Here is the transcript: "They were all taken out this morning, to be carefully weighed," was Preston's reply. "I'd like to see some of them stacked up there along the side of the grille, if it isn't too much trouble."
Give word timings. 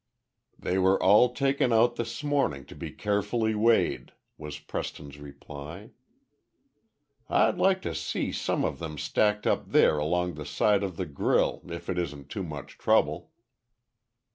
"They 0.57 0.79
were 0.79 0.99
all 1.03 1.29
taken 1.31 1.71
out 1.71 1.95
this 1.95 2.23
morning, 2.23 2.65
to 2.65 2.75
be 2.75 2.89
carefully 2.89 3.53
weighed," 3.53 4.13
was 4.35 4.57
Preston's 4.57 5.19
reply. 5.19 5.91
"I'd 7.29 7.59
like 7.59 7.83
to 7.83 7.93
see 7.93 8.31
some 8.31 8.65
of 8.65 8.79
them 8.79 8.97
stacked 8.97 9.45
up 9.45 9.67
there 9.69 9.99
along 9.99 10.33
the 10.33 10.45
side 10.47 10.81
of 10.81 10.97
the 10.97 11.05
grille, 11.05 11.61
if 11.69 11.87
it 11.87 11.99
isn't 11.99 12.29
too 12.29 12.41
much 12.41 12.79
trouble." 12.79 13.29